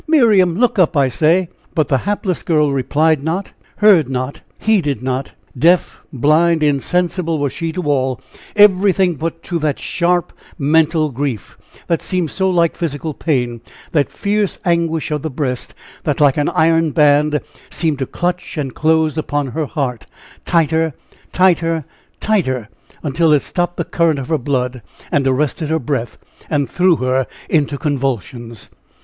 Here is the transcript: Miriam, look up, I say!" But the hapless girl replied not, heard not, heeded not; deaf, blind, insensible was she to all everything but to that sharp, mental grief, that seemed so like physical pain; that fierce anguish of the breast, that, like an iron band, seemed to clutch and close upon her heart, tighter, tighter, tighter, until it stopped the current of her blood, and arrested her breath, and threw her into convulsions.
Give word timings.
Miriam, 0.07 0.57
look 0.57 0.79
up, 0.79 0.97
I 0.97 1.09
say!" 1.09 1.47
But 1.75 1.87
the 1.87 1.99
hapless 2.09 2.41
girl 2.41 2.73
replied 2.73 3.23
not, 3.23 3.51
heard 3.75 4.09
not, 4.09 4.41
heeded 4.57 5.03
not; 5.03 5.33
deaf, 5.55 6.01
blind, 6.11 6.63
insensible 6.63 7.37
was 7.37 7.53
she 7.53 7.71
to 7.73 7.83
all 7.83 8.19
everything 8.55 9.13
but 9.13 9.43
to 9.43 9.59
that 9.59 9.77
sharp, 9.77 10.33
mental 10.57 11.11
grief, 11.11 11.55
that 11.85 12.01
seemed 12.01 12.31
so 12.31 12.49
like 12.49 12.75
physical 12.75 13.13
pain; 13.13 13.61
that 13.91 14.09
fierce 14.11 14.57
anguish 14.65 15.11
of 15.11 15.21
the 15.21 15.29
breast, 15.29 15.75
that, 16.03 16.19
like 16.19 16.35
an 16.35 16.49
iron 16.49 16.89
band, 16.89 17.39
seemed 17.69 17.99
to 17.99 18.07
clutch 18.07 18.57
and 18.57 18.73
close 18.73 19.19
upon 19.19 19.49
her 19.49 19.67
heart, 19.67 20.07
tighter, 20.45 20.95
tighter, 21.31 21.85
tighter, 22.19 22.69
until 23.03 23.31
it 23.31 23.43
stopped 23.43 23.77
the 23.77 23.85
current 23.85 24.17
of 24.17 24.29
her 24.29 24.39
blood, 24.39 24.81
and 25.11 25.27
arrested 25.27 25.69
her 25.69 25.77
breath, 25.77 26.17
and 26.49 26.67
threw 26.71 26.95
her 26.95 27.27
into 27.49 27.77
convulsions. 27.77 28.67